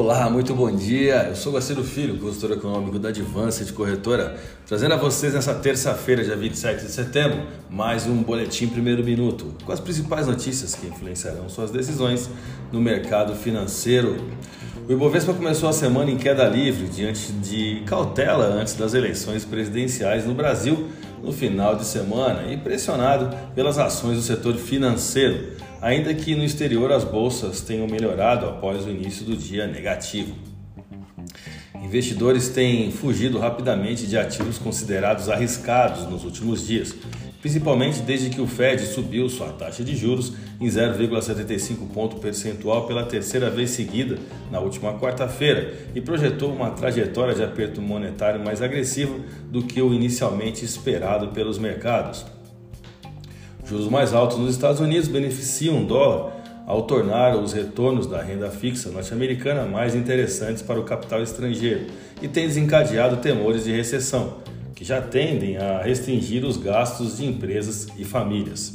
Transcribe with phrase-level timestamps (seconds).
[0.00, 1.26] Olá, muito bom dia.
[1.28, 3.20] Eu sou Guaciro Filho, consultor econômico da de
[3.74, 9.52] Corretora, trazendo a vocês nessa terça-feira, dia 27 de setembro, mais um boletim primeiro minuto,
[9.64, 12.30] com as principais notícias que influenciarão suas decisões
[12.70, 14.16] no mercado financeiro.
[14.88, 20.24] O Ibovespa começou a semana em queda livre, diante de cautela antes das eleições presidenciais
[20.24, 20.90] no Brasil
[21.20, 26.90] no final de semana e pressionado pelas ações do setor financeiro ainda que no exterior
[26.92, 30.34] as bolsas tenham melhorado após o início do dia negativo.
[31.82, 36.94] Investidores têm fugido rapidamente de ativos considerados arriscados nos últimos dias,
[37.40, 43.06] principalmente desde que o Fed subiu sua taxa de juros em 0,75 ponto percentual pela
[43.06, 44.18] terceira vez seguida
[44.50, 49.16] na última quarta-feira e projetou uma trajetória de aperto monetário mais agressiva
[49.50, 52.26] do que o inicialmente esperado pelos mercados.
[53.68, 56.32] Juros mais altos nos Estados Unidos beneficiam o dólar
[56.66, 61.86] ao tornar os retornos da renda fixa norte-americana mais interessantes para o capital estrangeiro
[62.22, 64.38] e tem desencadeado temores de recessão,
[64.74, 68.72] que já tendem a restringir os gastos de empresas e famílias.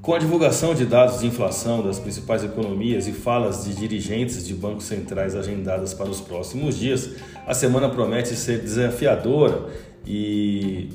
[0.00, 4.54] Com a divulgação de dados de inflação das principais economias e falas de dirigentes de
[4.54, 7.10] bancos centrais agendadas para os próximos dias,
[7.46, 9.66] a semana promete ser desafiadora
[10.06, 10.90] e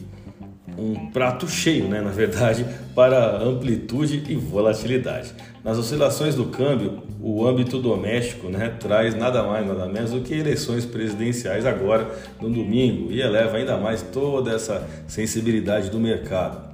[0.77, 5.33] um prato cheio, né, na verdade, para amplitude e volatilidade.
[5.63, 10.33] Nas oscilações do câmbio, o âmbito doméstico né, traz nada mais, nada menos do que
[10.33, 16.69] eleições presidenciais agora no domingo e eleva ainda mais toda essa sensibilidade do mercado.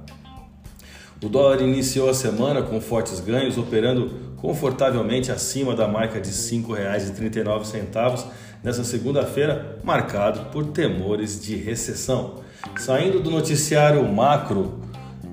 [1.22, 6.36] O dólar iniciou a semana com fortes ganhos, operando confortavelmente acima da marca de R$
[6.36, 8.26] 5,39
[8.62, 12.45] nessa segunda-feira, marcado por temores de recessão.
[12.78, 14.80] Saindo do noticiário macro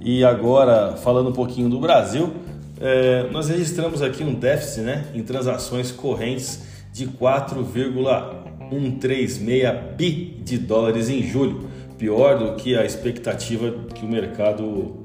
[0.01, 2.33] e agora falando um pouquinho do Brasil,
[2.79, 9.37] é, nós registramos aqui um déficit né, em transações correntes de 4,136
[9.95, 15.03] bi de dólares em julho, pior do que a expectativa que o mercado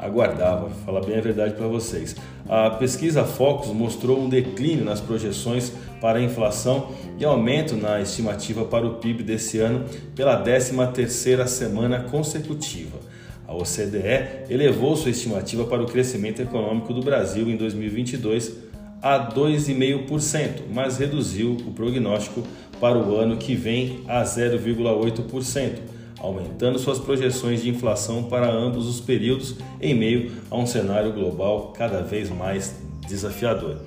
[0.00, 0.66] aguardava.
[0.66, 2.16] Vou falar bem a verdade para vocês.
[2.48, 8.64] A pesquisa Focus mostrou um declínio nas projeções para a inflação e aumento na estimativa
[8.64, 9.84] para o PIB desse ano
[10.16, 12.98] pela 13ª semana consecutiva.
[13.46, 18.70] A OCDE elevou sua estimativa para o crescimento econômico do Brasil em 2022
[19.02, 22.42] a 2,5%, mas reduziu o prognóstico
[22.80, 29.00] para o ano que vem a 0,8% aumentando suas projeções de inflação para ambos os
[29.00, 32.74] períodos em meio a um cenário global cada vez mais
[33.08, 33.78] desafiador.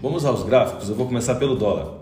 [0.00, 1.98] Vamos aos gráficos, eu vou começar pelo dólar.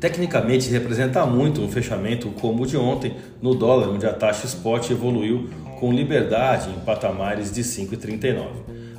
[0.00, 4.90] Tecnicamente representa muito um fechamento como o de ontem no dólar, onde a taxa spot
[4.90, 8.46] evoluiu com liberdade em patamares de 5,39.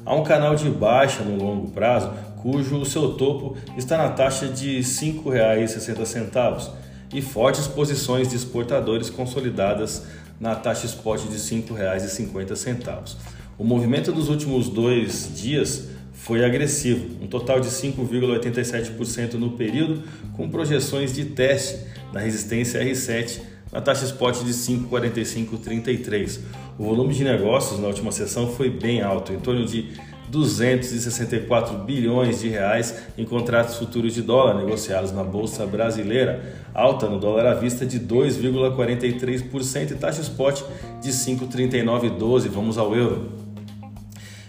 [0.05, 2.11] Há um canal de baixa no longo prazo,
[2.41, 6.71] cujo seu topo está na taxa de R$ 5,60
[7.13, 10.03] e fortes posições de exportadores consolidadas
[10.39, 13.15] na taxa spot de R$ 5,50.
[13.57, 20.49] O movimento dos últimos dois dias foi agressivo, um total de 5,87% no período, com
[20.49, 21.79] projeções de teste
[22.13, 23.41] na resistência R7
[23.71, 26.39] na taxa spot de 5,4533.
[26.77, 29.91] O volume de negócios na última sessão foi bem alto, em torno de
[30.31, 36.41] 264 bilhões de reais em contratos futuros de dólar negociados na bolsa brasileira,
[36.73, 40.63] alta no dólar à vista de 2,43% e taxa spot
[41.01, 42.47] de 5,3912.
[42.47, 43.29] Vamos ao euro.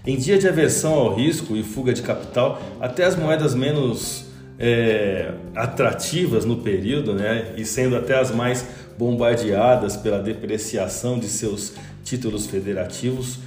[0.06, 4.26] Em dia de aversão ao risco e fuga de capital, até as moedas menos
[4.58, 8.64] é, atrativas no período, né, e sendo até as mais
[8.96, 13.38] bombardeadas pela depreciação de seus títulos federativos,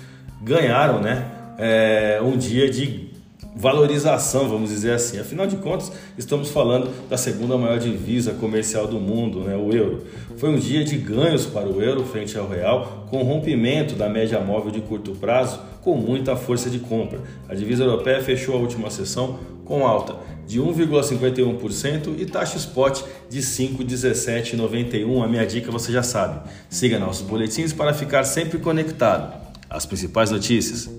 [0.42, 1.26] ganharam, né,
[1.58, 3.16] é, um dia de
[3.56, 5.18] valorização, vamos dizer assim.
[5.18, 10.04] Afinal de contas, estamos falando da segunda maior divisa comercial do mundo, né, o euro.
[10.38, 14.40] Foi um dia de ganhos para o euro frente ao real, com rompimento da média
[14.42, 17.22] móvel de curto prazo, com muita força de compra.
[17.48, 20.16] A divisa europeia fechou a última sessão com alta
[20.46, 25.24] de 1,51% e taxa spot de 5,1791.
[25.24, 26.48] A minha dica você já sabe.
[26.70, 29.34] Siga nossos boletins para ficar sempre conectado.
[29.70, 30.90] As principais notícias